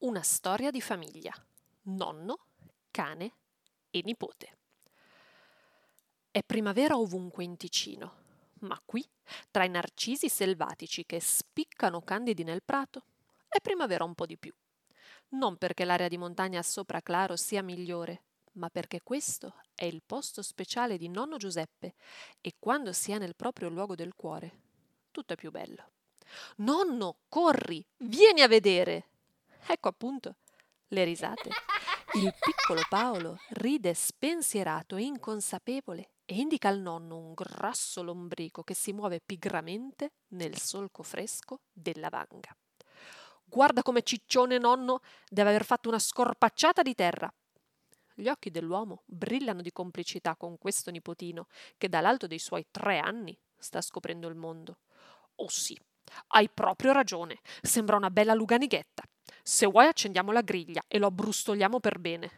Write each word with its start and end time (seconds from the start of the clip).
Una 0.00 0.22
storia 0.22 0.70
di 0.70 0.80
famiglia. 0.80 1.30
Nonno, 1.82 2.46
cane 2.90 3.32
e 3.90 4.00
nipote. 4.02 4.56
È 6.30 6.42
primavera 6.42 6.96
ovunque 6.96 7.44
in 7.44 7.58
Ticino, 7.58 8.14
ma 8.60 8.80
qui, 8.82 9.06
tra 9.50 9.64
i 9.64 9.68
narcisi 9.68 10.30
selvatici 10.30 11.04
che 11.04 11.20
spiccano 11.20 12.00
candidi 12.00 12.44
nel 12.44 12.62
prato, 12.62 13.02
è 13.46 13.60
primavera 13.60 14.04
un 14.04 14.14
po' 14.14 14.24
di 14.24 14.38
più. 14.38 14.54
Non 15.32 15.58
perché 15.58 15.84
l'area 15.84 16.08
di 16.08 16.16
montagna 16.16 16.62
sopra 16.62 17.02
Claro 17.02 17.36
sia 17.36 17.62
migliore, 17.62 18.22
ma 18.52 18.70
perché 18.70 19.02
questo 19.02 19.60
è 19.74 19.84
il 19.84 20.00
posto 20.06 20.40
speciale 20.40 20.96
di 20.96 21.10
nonno 21.10 21.36
Giuseppe 21.36 21.92
e 22.40 22.54
quando 22.58 22.94
si 22.94 23.12
è 23.12 23.18
nel 23.18 23.36
proprio 23.36 23.68
luogo 23.68 23.94
del 23.94 24.14
cuore, 24.14 24.60
tutto 25.10 25.34
è 25.34 25.36
più 25.36 25.50
bello. 25.50 25.90
Nonno, 26.56 27.16
corri, 27.28 27.84
vieni 27.98 28.40
a 28.40 28.48
vedere! 28.48 29.09
Ecco 29.72 29.86
appunto 29.86 30.34
le 30.88 31.04
risate. 31.04 31.48
Il 32.14 32.34
piccolo 32.40 32.80
Paolo 32.88 33.38
ride 33.50 33.94
spensierato 33.94 34.96
e 34.96 35.02
inconsapevole 35.02 36.14
e 36.24 36.34
indica 36.34 36.66
al 36.66 36.80
nonno 36.80 37.16
un 37.16 37.34
grasso 37.34 38.02
lombrico 38.02 38.64
che 38.64 38.74
si 38.74 38.92
muove 38.92 39.20
pigramente 39.24 40.14
nel 40.30 40.58
solco 40.58 41.04
fresco 41.04 41.60
della 41.70 42.08
vanga. 42.08 42.52
Guarda 43.44 43.82
come 43.82 44.02
ciccione 44.02 44.58
nonno 44.58 45.02
deve 45.28 45.50
aver 45.50 45.64
fatto 45.64 45.88
una 45.88 46.00
scorpacciata 46.00 46.82
di 46.82 46.94
terra. 46.96 47.32
Gli 48.14 48.26
occhi 48.26 48.50
dell'uomo 48.50 49.04
brillano 49.06 49.62
di 49.62 49.70
complicità 49.70 50.34
con 50.34 50.58
questo 50.58 50.90
nipotino 50.90 51.46
che 51.78 51.88
dall'alto 51.88 52.26
dei 52.26 52.40
suoi 52.40 52.66
tre 52.72 52.98
anni 52.98 53.38
sta 53.56 53.80
scoprendo 53.80 54.26
il 54.26 54.34
mondo. 54.34 54.78
Oh 55.36 55.48
sì, 55.48 55.78
hai 56.28 56.48
proprio 56.48 56.90
ragione, 56.90 57.38
sembra 57.62 57.94
una 57.94 58.10
bella 58.10 58.34
luganighetta. 58.34 59.04
Se 59.42 59.66
vuoi 59.66 59.86
accendiamo 59.86 60.32
la 60.32 60.42
griglia 60.42 60.82
e 60.86 60.98
lo 60.98 61.06
abbrustoliamo 61.06 61.80
per 61.80 61.98
bene. 61.98 62.30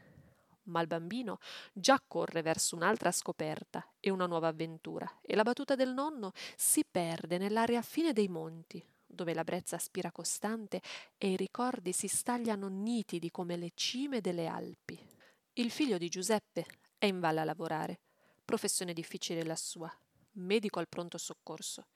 Ma 0.65 0.81
il 0.81 0.87
bambino 0.87 1.39
già 1.73 2.01
corre 2.07 2.43
verso 2.43 2.77
un'altra 2.77 3.11
scoperta 3.11 3.85
e 3.99 4.11
una 4.11 4.27
nuova 4.27 4.49
avventura, 4.49 5.19
e 5.21 5.35
la 5.35 5.43
battuta 5.43 5.75
del 5.75 5.93
nonno 5.93 6.33
si 6.57 6.85
perde 6.89 7.37
nell'aria 7.39 7.83
fine 7.83 8.13
dei 8.13 8.29
monti, 8.29 8.85
dove 9.05 9.35
la 9.35 9.43
brezza 9.43 9.77
aspira 9.77 10.13
costante 10.13 10.81
e 11.19 11.33
i 11.33 11.37
ricordi 11.37 11.93
si 11.93 12.07
stagliano 12.07 12.69
nitidi 12.69 13.31
come 13.31 13.57
le 13.57 13.73
cime 13.75 14.21
delle 14.21 14.47
Alpi. 14.47 14.99
Il 15.55 15.71
figlio 15.71 15.99
di 15.99 16.09
Giuseppe 16.09 16.65
è 16.97 17.07
in 17.07 17.19
valle 17.19 17.41
a 17.41 17.45
lavorare, 17.45 17.99
professione 18.45 18.93
difficile 18.93 19.43
la 19.45 19.57
sua, 19.57 19.93
medico 20.35 20.79
al 20.79 20.89
pronto 20.89 21.19
soccorso. 21.19 21.87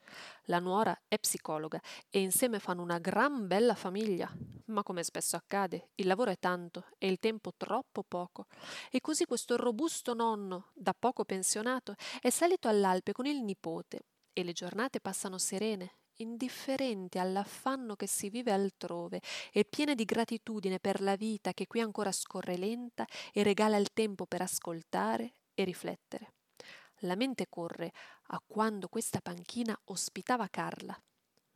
La 0.45 0.59
nuora 0.59 0.99
è 1.09 1.19
psicologa 1.19 1.81
e 2.11 2.21
insieme 2.21 2.59
fanno 2.59 2.83
una 2.83 2.99
gran 2.99 3.47
bella 3.47 3.75
famiglia. 3.75 4.31
Ma 4.67 4.83
come 4.83 5.03
spesso 5.03 5.37
accade, 5.37 5.91
il 5.97 6.07
lavoro 6.07 6.31
è 6.31 6.39
tanto 6.39 6.87
e 6.99 7.09
il 7.09 7.19
tempo 7.19 7.53
troppo 7.57 8.03
poco. 8.03 8.47
E 8.91 9.01
così 9.01 9.25
questo 9.25 9.57
robusto 9.57 10.15
nonno, 10.15 10.71
da 10.75 10.95
poco 10.99 11.25
pensionato, 11.25 11.95
è 12.21 12.31
salito 12.31 12.69
all'Alpe 12.69 13.13
con 13.13 13.27
il 13.27 13.43
nipote 13.43 14.07
e 14.33 14.45
le 14.45 14.53
giornate 14.53 15.01
passano 15.01 15.39
serene, 15.39 15.99
indifferenti 16.17 17.19
all'affanno 17.19 17.97
che 17.97 18.07
si 18.07 18.29
vive 18.31 18.53
altrove 18.53 19.21
e 19.53 19.65
piene 19.65 19.95
di 19.95 20.05
gratitudine 20.05 20.79
per 20.79 21.01
la 21.01 21.17
vita 21.17 21.53
che 21.53 21.67
qui 21.67 21.81
ancora 21.81 22.13
scorre 22.13 22.57
lenta 22.57 23.07
e 23.33 23.43
regala 23.43 23.77
il 23.77 23.93
tempo 23.93 24.27
per 24.27 24.43
ascoltare 24.43 25.35
e 25.55 25.65
riflettere. 25.65 26.35
La 27.01 27.15
mente 27.15 27.47
corre 27.49 27.93
a 28.29 28.43
quando 28.47 28.89
questa 28.89 29.21
panchina 29.21 29.79
ospitava 29.85 30.49
Carla. 30.49 30.99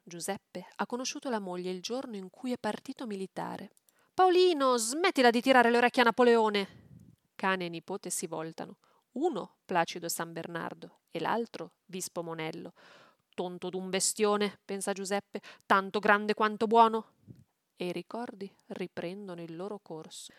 Giuseppe 0.02 0.66
ha 0.76 0.86
conosciuto 0.86 1.28
la 1.30 1.38
moglie 1.38 1.70
il 1.70 1.80
giorno 1.80 2.16
in 2.16 2.30
cui 2.30 2.52
è 2.52 2.58
partito 2.58 3.06
militare. 3.06 3.72
Paolino, 4.14 4.76
smettila 4.76 5.30
di 5.30 5.40
tirare 5.40 5.70
le 5.70 5.76
orecchie 5.76 6.02
a 6.02 6.04
Napoleone! 6.06 6.68
Cane 7.34 7.66
e 7.66 7.68
nipote 7.68 8.10
si 8.10 8.26
voltano. 8.26 8.78
Uno 9.12 9.56
Placido 9.64 10.08
San 10.08 10.32
Bernardo 10.32 11.00
e 11.10 11.20
l'altro 11.20 11.72
Vispo 11.86 12.22
Monello. 12.22 12.74
Tonto 13.34 13.68
d'un 13.68 13.88
bestione, 13.90 14.60
pensa 14.64 14.92
Giuseppe, 14.92 15.40
tanto 15.66 15.98
grande 15.98 16.34
quanto 16.34 16.66
buono. 16.66 17.14
E 17.76 17.86
i 17.86 17.92
ricordi 17.92 18.52
riprendono 18.68 19.42
il 19.42 19.56
loro 19.56 19.78
corso 19.80 20.32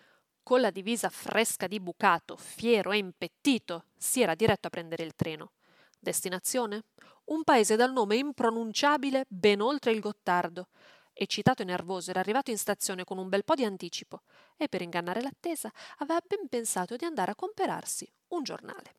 con 0.43 0.59
la 0.59 0.71
divisa 0.71 1.09
fresca 1.09 1.67
di 1.67 1.79
bucato, 1.79 2.35
fiero 2.35 2.91
e 2.91 2.97
impettito, 2.97 3.85
si 3.95 4.21
era 4.21 4.35
diretto 4.35 4.67
a 4.67 4.69
prendere 4.69 5.03
il 5.03 5.15
treno. 5.15 5.51
Destinazione? 6.03 6.85
Un 7.25 7.43
paese 7.43 7.75
dal 7.75 7.91
nome 7.91 8.15
impronunciabile 8.15 9.25
ben 9.27 9.61
oltre 9.61 9.91
il 9.91 9.99
Gottardo. 9.99 10.69
Eccitato 11.13 11.61
e 11.61 11.65
nervoso 11.65 12.09
era 12.09 12.19
arrivato 12.19 12.49
in 12.49 12.57
stazione 12.57 13.03
con 13.03 13.19
un 13.19 13.29
bel 13.29 13.43
po' 13.43 13.53
di 13.53 13.65
anticipo 13.65 14.23
e 14.57 14.67
per 14.67 14.81
ingannare 14.81 15.21
l'attesa 15.21 15.71
aveva 15.99 16.19
ben 16.25 16.47
pensato 16.49 16.95
di 16.95 17.05
andare 17.05 17.29
a 17.29 17.35
comperarsi 17.35 18.11
un 18.29 18.41
giornale. 18.41 18.95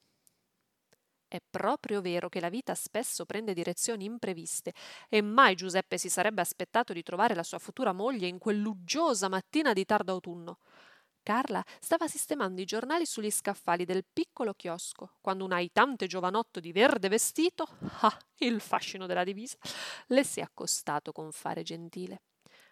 È 1.27 1.39
proprio 1.51 2.01
vero 2.01 2.29
che 2.29 2.39
la 2.39 2.51
vita 2.51 2.77
spesso 2.77 3.25
prende 3.25 3.53
direzioni 3.53 4.05
impreviste 4.05 4.73
e 5.09 5.23
mai 5.23 5.57
Giuseppe 5.57 5.99
si 5.99 6.09
sarebbe 6.09 6.41
aspettato 6.41 6.93
di 6.93 7.03
trovare 7.03 7.35
la 7.35 7.43
sua 7.43 7.59
futura 7.59 7.93
moglie 7.93 8.29
in 8.29 8.39
quell'uggiosa 8.39 9.29
mattina 9.29 9.73
di 9.73 9.85
tardo 9.85 10.13
autunno. 10.13 10.59
Carla 11.23 11.65
stava 11.79 12.09
sistemando 12.09 12.61
i 12.61 12.65
giornali 12.65 13.07
sugli 13.07 13.31
scaffali 13.31 13.85
del 13.85 14.05
piccolo 14.13 14.55
chiosco, 14.55 15.19
quando 15.21 15.45
un 15.45 15.53
aitante 15.53 16.09
giovanotto 16.09 16.59
di 16.59 16.73
verde 16.73 17.09
vestito, 17.09 17.69
ah, 18.01 18.19
il 18.39 18.61
fascino 18.61 19.07
della 19.07 19.23
divisa, 19.23 19.57
le 20.09 20.25
si 20.25 20.41
è 20.41 20.43
accostato 20.43 21.13
con 21.13 21.31
fare 21.31 21.63
gentile. 21.63 22.23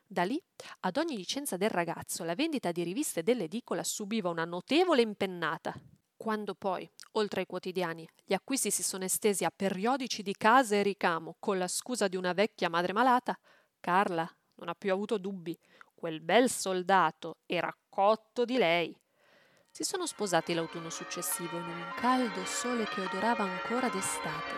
Da 0.05 0.25
lì, 0.25 0.43
ad 0.81 0.97
ogni 0.97 1.17
licenza 1.17 1.57
del 1.57 1.71
ragazzo, 1.71 2.25
la 2.25 2.35
vendita 2.35 2.73
di 2.73 2.83
riviste 2.83 3.23
dell'edicola 3.23 3.85
subiva 3.85 4.29
una 4.29 4.45
notevole 4.45 5.03
impennata. 5.03 5.73
Quando 6.17 6.55
poi, 6.55 6.91
oltre 7.13 7.43
ai 7.43 7.47
quotidiani, 7.47 8.07
gli 8.25 8.35
acquisti 8.35 8.73
si 8.73 8.83
sono 8.83 9.05
estesi 9.05 9.45
a 9.45 9.53
periodici 9.55 10.23
di 10.25 10.35
casa 10.37 10.75
e 10.75 10.83
ricamo 10.83 11.37
con 11.39 11.57
la 11.57 11.69
scusa 11.69 12.09
di 12.09 12.17
una 12.17 12.33
vecchia 12.33 12.69
madre 12.69 12.93
malata, 12.93 13.39
Carla 13.79 14.29
non 14.57 14.69
ha 14.69 14.75
più 14.75 14.93
avuto 14.93 15.17
dubbi. 15.19 15.57
Quel 16.01 16.23
bel 16.23 16.49
soldato 16.49 17.41
era 17.45 17.71
cotto 17.91 18.47
di 18.47 18.57
lei. 18.57 18.99
Si 19.71 19.85
sono 19.85 20.07
sposati 20.07 20.55
l'autunno 20.55 20.89
successivo 20.89 21.59
in 21.59 21.67
un 21.67 21.93
caldo 21.97 22.43
sole 22.47 22.87
che 22.87 23.03
odorava 23.03 23.45
ancora 23.45 23.91
d'estate. 23.91 24.55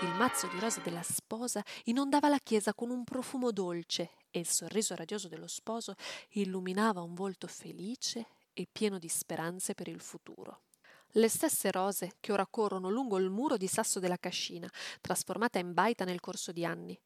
Il 0.00 0.12
mazzo 0.16 0.48
di 0.48 0.58
rose 0.58 0.80
della 0.80 1.04
sposa 1.04 1.62
inondava 1.84 2.28
la 2.28 2.40
chiesa 2.42 2.74
con 2.74 2.90
un 2.90 3.04
profumo 3.04 3.52
dolce 3.52 4.14
e 4.32 4.40
il 4.40 4.48
sorriso 4.48 4.96
radioso 4.96 5.28
dello 5.28 5.46
sposo 5.46 5.94
illuminava 6.30 7.02
un 7.02 7.14
volto 7.14 7.46
felice 7.46 8.26
e 8.52 8.66
pieno 8.66 8.98
di 8.98 9.08
speranze 9.08 9.74
per 9.74 9.86
il 9.86 10.00
futuro. 10.00 10.62
Le 11.10 11.28
stesse 11.28 11.70
rose 11.70 12.16
che 12.18 12.32
ora 12.32 12.48
corrono 12.48 12.90
lungo 12.90 13.16
il 13.16 13.30
muro 13.30 13.56
di 13.56 13.68
sasso 13.68 14.00
della 14.00 14.18
cascina, 14.18 14.68
trasformata 15.00 15.60
in 15.60 15.72
baita 15.72 16.04
nel 16.04 16.18
corso 16.18 16.50
di 16.50 16.64
anni. 16.64 17.00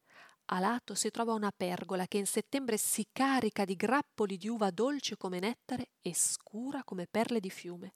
A 0.48 0.58
lato 0.58 0.94
si 0.94 1.10
trova 1.10 1.32
una 1.32 1.52
pergola 1.56 2.06
che 2.06 2.18
in 2.18 2.26
settembre 2.26 2.76
si 2.76 3.06
carica 3.10 3.64
di 3.64 3.76
grappoli 3.76 4.36
di 4.36 4.48
uva 4.48 4.70
dolce 4.70 5.16
come 5.16 5.38
nettare 5.38 5.88
e 6.02 6.14
scura 6.14 6.84
come 6.84 7.06
perle 7.10 7.40
di 7.40 7.48
fiume. 7.48 7.94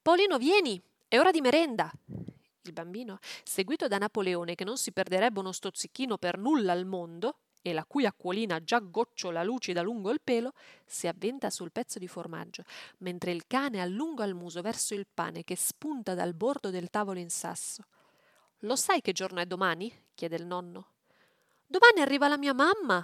Paolino, 0.00 0.38
vieni, 0.38 0.80
è 1.08 1.18
ora 1.18 1.32
di 1.32 1.40
merenda. 1.40 1.90
Il 2.62 2.72
bambino, 2.72 3.18
seguito 3.42 3.88
da 3.88 3.98
Napoleone, 3.98 4.54
che 4.54 4.62
non 4.62 4.76
si 4.76 4.92
perderebbe 4.92 5.40
uno 5.40 5.50
stozzichino 5.50 6.18
per 6.18 6.38
nulla 6.38 6.70
al 6.70 6.86
mondo, 6.86 7.38
e 7.62 7.72
la 7.72 7.84
cui 7.84 8.06
acquolina 8.06 8.62
già 8.62 8.78
gocciola 8.78 9.42
lucida 9.42 9.82
lungo 9.82 10.10
il 10.10 10.20
pelo, 10.22 10.52
si 10.84 11.08
avventa 11.08 11.50
sul 11.50 11.72
pezzo 11.72 11.98
di 11.98 12.06
formaggio, 12.06 12.62
mentre 12.98 13.32
il 13.32 13.46
cane 13.48 13.80
allunga 13.80 14.24
il 14.24 14.34
muso 14.34 14.62
verso 14.62 14.94
il 14.94 15.06
pane 15.12 15.42
che 15.42 15.56
spunta 15.56 16.14
dal 16.14 16.34
bordo 16.34 16.70
del 16.70 16.90
tavolo 16.90 17.18
in 17.18 17.30
sasso. 17.30 17.84
Lo 18.60 18.76
sai 18.76 19.00
che 19.00 19.10
giorno 19.10 19.40
è 19.40 19.46
domani? 19.46 19.92
chiede 20.14 20.36
il 20.36 20.46
nonno. 20.46 20.91
Domani 21.72 22.02
arriva 22.02 22.28
la 22.28 22.36
mia 22.36 22.52
mamma. 22.52 23.02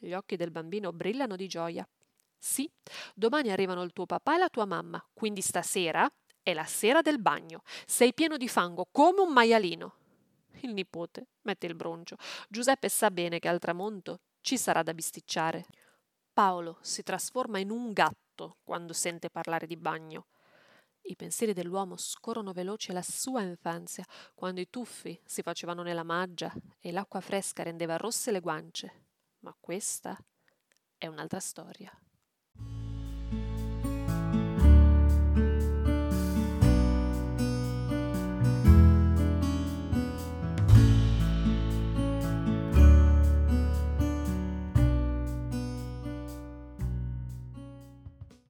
Gli 0.00 0.12
occhi 0.12 0.34
del 0.34 0.50
bambino 0.50 0.92
brillano 0.92 1.36
di 1.36 1.46
gioia. 1.46 1.88
Sì, 2.36 2.68
domani 3.14 3.52
arrivano 3.52 3.84
il 3.84 3.92
tuo 3.92 4.06
papà 4.06 4.34
e 4.34 4.38
la 4.38 4.48
tua 4.48 4.64
mamma, 4.64 5.00
quindi 5.14 5.40
stasera 5.40 6.12
è 6.42 6.52
la 6.52 6.64
sera 6.64 7.00
del 7.00 7.20
bagno. 7.20 7.62
Sei 7.86 8.12
pieno 8.12 8.36
di 8.36 8.48
fango 8.48 8.88
come 8.90 9.20
un 9.20 9.32
maialino. 9.32 9.94
Il 10.62 10.72
nipote 10.72 11.28
mette 11.42 11.66
il 11.66 11.76
broncio. 11.76 12.16
Giuseppe 12.48 12.88
sa 12.88 13.12
bene 13.12 13.38
che 13.38 13.46
al 13.46 13.60
tramonto 13.60 14.18
ci 14.40 14.58
sarà 14.58 14.82
da 14.82 14.94
bisticciare. 14.94 15.66
Paolo 16.32 16.78
si 16.80 17.04
trasforma 17.04 17.60
in 17.60 17.70
un 17.70 17.92
gatto 17.92 18.56
quando 18.64 18.94
sente 18.94 19.30
parlare 19.30 19.68
di 19.68 19.76
bagno. 19.76 20.26
I 21.10 21.16
pensieri 21.16 21.54
dell'uomo 21.54 21.96
scorrono 21.96 22.52
veloci 22.52 22.90
alla 22.90 23.00
sua 23.00 23.40
infanzia, 23.40 24.04
quando 24.34 24.60
i 24.60 24.68
tuffi 24.68 25.18
si 25.24 25.40
facevano 25.40 25.82
nella 25.82 26.02
maggia 26.02 26.52
e 26.78 26.92
l'acqua 26.92 27.22
fresca 27.22 27.62
rendeva 27.62 27.96
rosse 27.96 28.30
le 28.30 28.40
guance. 28.40 29.06
Ma 29.38 29.56
questa 29.58 30.18
è 30.98 31.06
un'altra 31.06 31.40
storia. 31.40 31.90